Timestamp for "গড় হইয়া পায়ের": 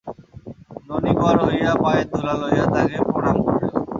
1.21-2.07